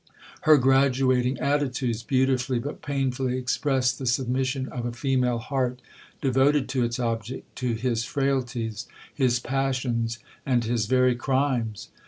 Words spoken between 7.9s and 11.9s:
frailties, his passions, and his very crimes.